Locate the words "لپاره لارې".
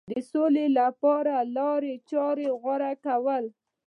0.79-1.93